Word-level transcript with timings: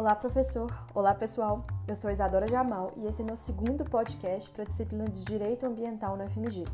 Olá, 0.00 0.16
professor! 0.16 0.72
Olá, 0.94 1.14
pessoal! 1.14 1.62
Eu 1.86 1.94
sou 1.94 2.10
Isadora 2.10 2.46
Jamal 2.46 2.90
e 2.96 3.06
esse 3.06 3.20
é 3.20 3.24
meu 3.24 3.36
segundo 3.36 3.84
podcast 3.84 4.50
para 4.50 4.62
a 4.62 4.66
disciplina 4.66 5.04
de 5.04 5.22
Direito 5.26 5.66
Ambiental 5.66 6.16
no 6.16 6.26
FMG. 6.26 6.64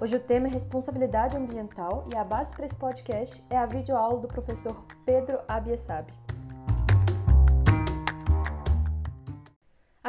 Hoje 0.00 0.16
o 0.16 0.20
tema 0.20 0.46
é 0.46 0.50
responsabilidade 0.50 1.36
ambiental 1.36 2.06
e 2.10 2.16
a 2.16 2.24
base 2.24 2.54
para 2.54 2.64
esse 2.64 2.74
podcast 2.74 3.44
é 3.50 3.58
a 3.58 3.66
videoaula 3.66 4.20
do 4.20 4.28
professor 4.28 4.82
Pedro 5.04 5.38
Abiessab. 5.46 6.10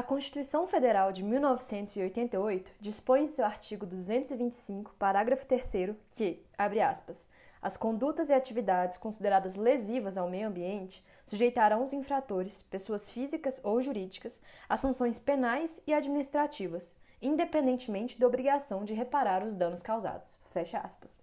Constituição 0.09 0.65
Federal 0.65 1.11
de 1.11 1.21
1988 1.21 2.71
dispõe 2.79 3.25
em 3.25 3.27
seu 3.27 3.45
artigo 3.45 3.85
225, 3.85 4.95
parágrafo 4.97 5.45
3 5.45 5.95
que, 6.09 6.43
abre 6.57 6.81
aspas, 6.81 7.29
as 7.61 7.77
condutas 7.77 8.31
e 8.31 8.33
atividades 8.33 8.97
consideradas 8.97 9.55
lesivas 9.55 10.17
ao 10.17 10.27
meio 10.27 10.47
ambiente 10.47 11.05
sujeitarão 11.27 11.83
os 11.83 11.93
infratores, 11.93 12.63
pessoas 12.63 13.11
físicas 13.11 13.61
ou 13.63 13.83
jurídicas, 13.83 14.41
a 14.67 14.77
sanções 14.77 15.19
penais 15.19 15.79
e 15.85 15.93
administrativas, 15.93 16.97
independentemente 17.21 18.19
da 18.19 18.25
obrigação 18.25 18.83
de 18.83 18.95
reparar 18.95 19.43
os 19.43 19.55
danos 19.55 19.83
causados. 19.83 20.39
Fecha 20.49 20.79
aspas. 20.79 21.19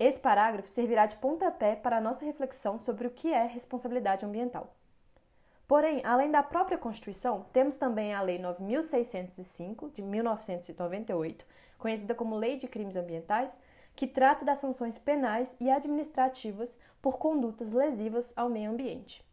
Esse 0.00 0.18
parágrafo 0.18 0.66
servirá 0.68 1.06
de 1.06 1.14
pontapé 1.14 1.76
para 1.76 1.98
a 1.98 2.00
nossa 2.00 2.24
reflexão 2.24 2.76
sobre 2.76 3.06
o 3.06 3.10
que 3.12 3.32
é 3.32 3.46
responsabilidade 3.46 4.24
ambiental. 4.24 4.74
Porém, 5.70 6.02
além 6.04 6.32
da 6.32 6.42
própria 6.42 6.76
Constituição, 6.76 7.46
temos 7.52 7.76
também 7.76 8.12
a 8.12 8.20
Lei 8.20 8.40
9605 8.40 9.90
de 9.90 10.02
1998, 10.02 11.46
conhecida 11.78 12.12
como 12.12 12.34
Lei 12.34 12.56
de 12.56 12.66
Crimes 12.66 12.96
Ambientais, 12.96 13.56
que 13.94 14.08
trata 14.08 14.44
das 14.44 14.58
sanções 14.58 14.98
penais 14.98 15.54
e 15.60 15.70
administrativas 15.70 16.76
por 17.00 17.18
condutas 17.18 17.70
lesivas 17.70 18.32
ao 18.34 18.48
meio 18.48 18.72
ambiente. 18.72 19.24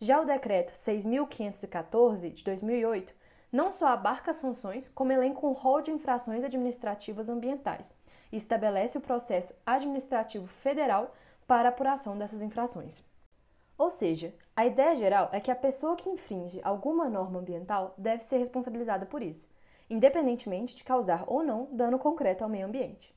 Já 0.00 0.22
o 0.22 0.24
Decreto 0.24 0.72
6.514 0.72 2.32
de 2.32 2.44
2008 2.44 3.14
não 3.52 3.70
só 3.70 3.88
abarca 3.88 4.32
sanções, 4.32 4.88
como 4.88 5.12
elenca 5.12 5.46
um 5.46 5.52
rol 5.52 5.82
de 5.82 5.90
infrações 5.90 6.42
administrativas 6.42 7.28
ambientais 7.28 7.94
e 8.32 8.36
estabelece 8.36 8.96
o 8.96 9.02
processo 9.02 9.54
administrativo 9.66 10.46
federal 10.46 11.14
para 11.46 11.68
apuração 11.68 12.16
dessas 12.16 12.40
infrações. 12.40 13.04
Ou 13.82 13.90
seja, 13.90 14.32
a 14.54 14.64
ideia 14.64 14.94
geral 14.94 15.28
é 15.32 15.40
que 15.40 15.50
a 15.50 15.56
pessoa 15.56 15.96
que 15.96 16.08
infringe 16.08 16.60
alguma 16.62 17.08
norma 17.08 17.40
ambiental 17.40 17.92
deve 17.98 18.22
ser 18.22 18.38
responsabilizada 18.38 19.06
por 19.06 19.20
isso, 19.20 19.50
independentemente 19.90 20.76
de 20.76 20.84
causar 20.84 21.24
ou 21.26 21.42
não 21.42 21.66
dano 21.72 21.98
concreto 21.98 22.44
ao 22.44 22.48
meio 22.48 22.66
ambiente. 22.66 23.12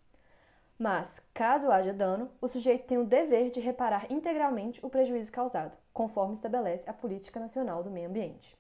Mas, 0.76 1.22
caso 1.36 1.72
haja 1.72 1.94
dano, 1.94 2.32
o 2.42 2.48
sujeito 2.48 2.88
tem 2.88 2.98
o 2.98 3.06
dever 3.06 3.52
de 3.52 3.60
reparar 3.60 4.12
integralmente 4.12 4.84
o 4.84 4.90
prejuízo 4.90 5.32
causado, 5.32 5.78
conforme 5.94 6.34
estabelece 6.34 6.90
a 6.90 6.94
Política 6.94 7.40
Nacional 7.40 7.84
do 7.84 7.92
Meio 7.92 8.10
Ambiente. 8.10 8.58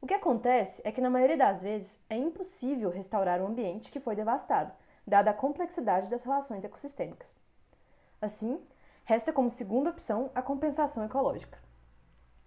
O 0.00 0.06
que 0.06 0.14
acontece 0.14 0.80
é 0.86 0.90
que, 0.90 1.02
na 1.02 1.10
maioria 1.10 1.36
das 1.36 1.60
vezes, 1.60 2.00
é 2.08 2.16
impossível 2.16 2.88
restaurar 2.88 3.42
o 3.42 3.46
ambiente 3.46 3.92
que 3.92 4.00
foi 4.00 4.16
devastado, 4.16 4.72
dada 5.06 5.32
a 5.32 5.34
complexidade 5.34 6.08
das 6.08 6.24
relações 6.24 6.64
ecossistêmicas. 6.64 7.36
Assim, 8.22 8.58
resta 9.04 9.32
como 9.32 9.50
segunda 9.50 9.90
opção 9.90 10.30
a 10.34 10.40
compensação 10.40 11.04
ecológica. 11.04 11.58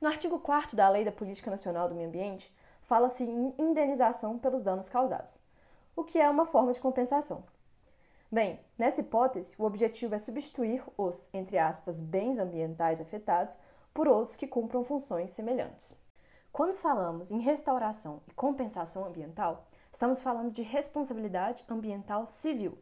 No 0.01 0.07
artigo 0.07 0.39
4 0.39 0.75
da 0.75 0.89
Lei 0.89 1.05
da 1.05 1.11
Política 1.11 1.51
Nacional 1.51 1.87
do 1.87 1.95
Meio 1.95 2.07
Ambiente, 2.07 2.53
fala-se 2.81 3.23
em 3.23 3.53
indenização 3.57 4.37
pelos 4.39 4.63
danos 4.63 4.89
causados, 4.89 5.39
o 5.95 6.03
que 6.03 6.19
é 6.19 6.29
uma 6.29 6.45
forma 6.45 6.71
de 6.71 6.79
compensação. 6.79 7.43
Bem, 8.31 8.59
nessa 8.77 9.01
hipótese, 9.01 9.55
o 9.57 9.63
objetivo 9.63 10.15
é 10.15 10.19
substituir 10.19 10.83
os, 10.97 11.29
entre 11.33 11.57
aspas, 11.57 12.01
bens 12.01 12.37
ambientais 12.37 12.99
afetados 12.99 13.57
por 13.93 14.07
outros 14.07 14.35
que 14.35 14.47
cumpram 14.47 14.83
funções 14.83 15.31
semelhantes. 15.31 15.97
Quando 16.51 16.73
falamos 16.73 17.31
em 17.31 17.39
restauração 17.39 18.21
e 18.27 18.33
compensação 18.33 19.05
ambiental, 19.05 19.67
estamos 19.91 20.21
falando 20.21 20.51
de 20.51 20.61
responsabilidade 20.61 21.63
ambiental 21.69 22.25
civil. 22.25 22.77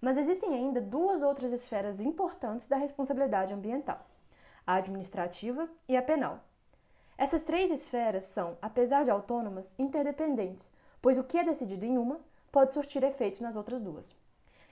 Mas 0.00 0.16
existem 0.16 0.54
ainda 0.54 0.80
duas 0.80 1.22
outras 1.22 1.52
esferas 1.52 2.00
importantes 2.00 2.66
da 2.66 2.76
responsabilidade 2.76 3.52
ambiental: 3.52 4.06
a 4.66 4.74
administrativa 4.74 5.68
e 5.88 5.96
a 5.96 6.02
penal. 6.02 6.40
Essas 7.18 7.42
três 7.42 7.70
esferas 7.70 8.24
são, 8.24 8.56
apesar 8.62 9.04
de 9.04 9.10
autônomas, 9.10 9.74
interdependentes, 9.78 10.70
pois 11.02 11.18
o 11.18 11.24
que 11.24 11.38
é 11.38 11.44
decidido 11.44 11.84
em 11.84 11.98
uma 11.98 12.20
pode 12.50 12.72
surtir 12.72 13.04
efeito 13.04 13.42
nas 13.42 13.56
outras 13.56 13.80
duas 13.80 14.16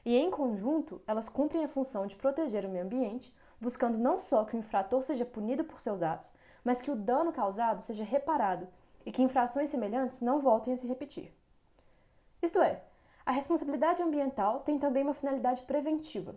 e, 0.08 0.16
em 0.16 0.30
conjunto, 0.30 1.02
elas 1.06 1.28
cumprem 1.28 1.64
a 1.64 1.68
função 1.68 2.06
de 2.06 2.16
proteger 2.16 2.64
o 2.64 2.68
meio 2.70 2.84
ambiente, 2.84 3.34
buscando 3.60 3.98
não 3.98 4.18
só 4.18 4.42
que 4.42 4.56
o 4.56 4.58
infrator 4.58 5.02
seja 5.02 5.26
punido 5.26 5.64
por 5.64 5.78
seus 5.78 6.02
atos, 6.02 6.32
mas 6.64 6.80
que 6.80 6.90
o 6.90 6.96
dano 6.96 7.30
causado 7.30 7.82
seja 7.82 8.04
reparado 8.04 8.66
e 9.04 9.12
que 9.12 9.22
infrações 9.22 9.68
semelhantes 9.68 10.22
não 10.22 10.40
voltem 10.40 10.72
a 10.72 10.76
se 10.78 10.86
repetir. 10.86 11.30
Isto 12.40 12.60
é, 12.60 12.82
a 13.28 13.30
responsabilidade 13.30 14.02
ambiental 14.02 14.60
tem 14.60 14.78
também 14.78 15.02
uma 15.02 15.12
finalidade 15.12 15.60
preventiva. 15.60 16.34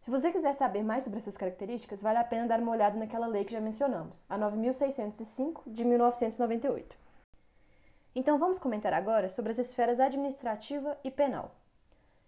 Se 0.00 0.10
você 0.10 0.32
quiser 0.32 0.52
saber 0.54 0.82
mais 0.82 1.04
sobre 1.04 1.20
essas 1.20 1.36
características, 1.36 2.02
vale 2.02 2.18
a 2.18 2.24
pena 2.24 2.48
dar 2.48 2.58
uma 2.58 2.72
olhada 2.72 2.98
naquela 2.98 3.28
lei 3.28 3.44
que 3.44 3.52
já 3.52 3.60
mencionamos, 3.60 4.20
a 4.28 4.36
9605 4.36 5.70
de 5.70 5.84
1998. 5.84 6.96
Então 8.12 8.40
vamos 8.40 8.58
comentar 8.58 8.92
agora 8.92 9.28
sobre 9.28 9.52
as 9.52 9.58
esferas 9.58 10.00
administrativa 10.00 10.98
e 11.04 11.12
penal. 11.12 11.54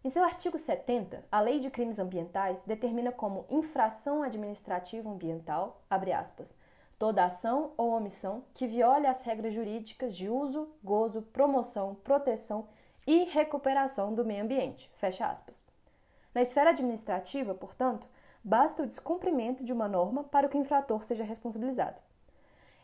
Em 0.04 0.10
seu 0.10 0.22
artigo 0.22 0.56
70, 0.56 1.24
a 1.32 1.40
Lei 1.40 1.58
de 1.58 1.68
Crimes 1.68 1.98
Ambientais 1.98 2.64
determina 2.64 3.10
como 3.10 3.46
infração 3.50 4.22
administrativa 4.22 5.10
ambiental, 5.10 5.82
aspas, 5.90 6.56
toda 7.00 7.24
ação 7.24 7.72
ou 7.76 7.90
omissão 7.90 8.44
que 8.54 8.64
viole 8.64 9.08
as 9.08 9.22
regras 9.22 9.52
jurídicas 9.52 10.16
de 10.16 10.28
uso, 10.28 10.68
gozo, 10.84 11.22
promoção, 11.22 11.96
proteção 11.96 12.68
e 13.06 13.24
recuperação 13.24 14.14
do 14.14 14.24
meio 14.24 14.44
ambiente, 14.44 14.90
fecha 14.94 15.26
aspas. 15.26 15.64
Na 16.34 16.40
esfera 16.40 16.70
administrativa, 16.70 17.54
portanto, 17.54 18.08
basta 18.42 18.82
o 18.82 18.86
descumprimento 18.86 19.64
de 19.64 19.72
uma 19.72 19.88
norma 19.88 20.24
para 20.24 20.48
que 20.48 20.56
o 20.56 20.60
infrator 20.60 21.02
seja 21.02 21.24
responsabilizado. 21.24 22.00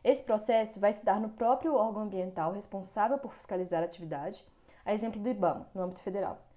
Esse 0.04 0.22
processo 0.22 0.78
vai 0.78 0.92
se 0.92 1.04
dar 1.04 1.20
no 1.20 1.30
próprio 1.30 1.74
órgão 1.74 2.02
ambiental 2.02 2.52
responsável 2.52 3.18
por 3.18 3.34
fiscalizar 3.34 3.82
a 3.82 3.86
atividade, 3.86 4.46
a 4.84 4.92
exemplo 4.92 5.20
do 5.20 5.28
IBAMA, 5.28 5.68
no 5.74 5.82
âmbito 5.82 6.02
federal 6.02 6.48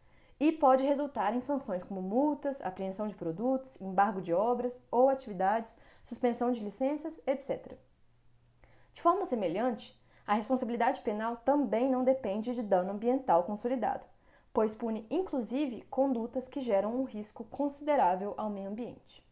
e 0.41 0.51
pode 0.51 0.83
resultar 0.83 1.35
em 1.35 1.39
sanções 1.39 1.83
como 1.83 2.01
multas, 2.01 2.63
apreensão 2.63 3.07
de 3.07 3.13
produtos, 3.13 3.79
embargo 3.79 4.19
de 4.19 4.33
obras 4.33 4.81
ou 4.89 5.07
atividades, 5.07 5.77
suspensão 6.03 6.51
de 6.51 6.63
licenças, 6.63 7.21
etc. 7.27 7.77
De 8.91 8.99
forma 8.99 9.23
semelhante, 9.23 9.95
a 10.25 10.33
responsabilidade 10.33 11.01
penal 11.01 11.37
também 11.37 11.89
não 11.89 12.03
depende 12.03 12.53
de 12.53 12.61
dano 12.61 12.91
ambiental 12.91 13.43
consolidado, 13.43 14.05
pois 14.53 14.75
pune 14.75 15.05
inclusive 15.09 15.81
condutas 15.83 16.47
que 16.47 16.59
geram 16.59 16.95
um 16.95 17.03
risco 17.03 17.43
considerável 17.45 18.33
ao 18.37 18.49
meio 18.49 18.69
ambiente. 18.69 19.25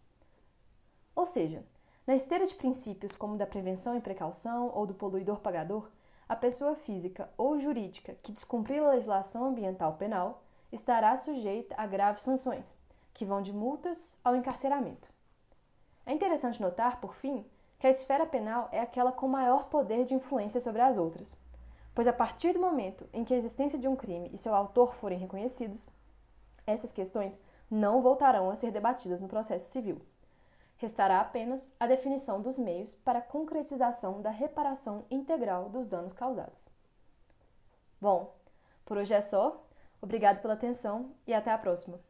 Ou 1.16 1.26
seja, 1.26 1.64
na 2.08 2.16
esteira 2.16 2.46
de 2.46 2.56
princípios 2.56 3.16
como 3.16 3.38
da 3.38 3.46
prevenção 3.46 3.96
e 3.96 4.02
precaução 4.02 4.72
ou 4.74 4.88
do 4.88 4.94
poluidor 4.94 5.40
pagador, 5.40 5.90
a 6.28 6.36
pessoa 6.36 6.76
física 6.76 7.30
ou 7.38 7.60
jurídica 7.60 8.16
que 8.22 8.32
descumprir 8.32 8.82
a 8.82 8.92
legislação 8.92 9.46
ambiental 9.46 9.94
penal 9.96 10.44
estará 10.72 11.16
sujeita 11.18 11.76
a 11.78 11.86
graves 11.86 12.24
sanções, 12.24 12.76
que 13.14 13.26
vão 13.26 13.42
de 13.42 13.52
multas 13.52 14.16
ao 14.24 14.36
encarceramento. 14.36 15.08
É 16.06 16.14
interessante 16.14 16.62
notar, 16.62 17.00
por 17.00 17.16
fim, 17.16 17.46
que 17.80 17.88
a 17.88 17.90
esfera 17.90 18.26
penal 18.26 18.68
é 18.72 18.82
aquela 18.82 19.12
com 19.12 19.28
maior 19.28 19.70
poder 19.70 20.04
de 20.04 20.14
influência 20.14 20.60
sobre 20.60 20.82
as 20.82 20.98
outras, 20.98 21.36
pois 21.96 22.08
a 22.08 22.14
partir 22.14 22.54
do 22.54 22.60
momento 22.60 23.10
em 23.14 23.24
que 23.24 23.34
a 23.34 23.38
existência 23.38 23.80
de 23.80 23.88
um 23.88 23.96
crime 23.96 24.30
e 24.34 24.38
seu 24.38 24.54
autor 24.54 24.94
forem 24.96 25.18
reconhecidos, 25.18 25.88
essas 26.68 26.92
questões 26.92 27.40
não 27.72 28.02
voltarão 28.02 28.50
a 28.50 28.56
ser 28.56 28.72
debatidas 28.72 29.22
no 29.22 29.28
processo 29.28 29.72
civil. 29.72 30.02
Restará 30.78 31.20
apenas 31.20 31.70
a 31.80 31.88
definição 31.88 32.42
dos 32.42 32.60
meios 32.60 32.96
para 32.96 33.20
a 33.20 33.24
concretização 33.24 34.22
da 34.22 34.30
reparação 34.30 35.06
integral 35.10 35.70
dos 35.70 35.88
danos 35.88 36.14
causados. 36.14 36.70
Bom, 38.00 38.34
por 38.86 38.98
hoje 38.98 39.14
é 39.14 39.22
só. 39.22 39.66
Obrigado 40.02 40.42
pela 40.42 40.54
atenção 40.54 41.12
e 41.28 41.34
até 41.34 41.52
a 41.52 41.58
próxima! 41.58 42.09